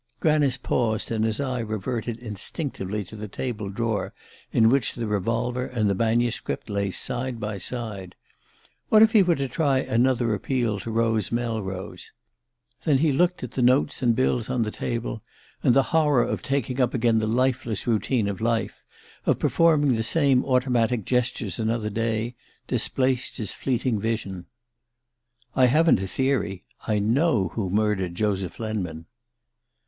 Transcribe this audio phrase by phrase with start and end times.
[0.19, 4.15] Granice paused and his eye reverted instinctively to the table drawer
[4.51, 8.15] in which the revolver and the manuscript lay side by side.
[8.89, 12.11] What if he were to try another appeal to Rose Melrose?
[12.83, 15.21] Then he looked at the notes and bills on the table,
[15.61, 18.83] and the horror of taking up again the lifeless routine of life
[19.27, 24.47] of performing the same automatic gestures another day displaced his fleeting vision.
[25.55, 26.63] "I haven't a theory.
[26.87, 29.05] I know who murdered Joseph Lenman."